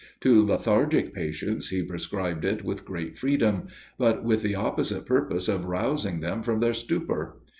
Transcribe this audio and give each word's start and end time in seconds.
To 0.21 0.43
lethargic 0.43 1.13
patients, 1.13 1.69
he 1.69 1.83
prescribed 1.83 2.43
it 2.43 2.63
with 2.63 2.85
great 2.85 3.19
freedom, 3.19 3.67
but 3.99 4.23
with 4.23 4.41
the 4.41 4.55
opposite 4.55 5.05
purpose 5.05 5.47
of 5.47 5.65
rousing 5.65 6.21
them 6.21 6.41
from 6.41 6.59
their 6.59 6.73
stupor. 6.73 7.37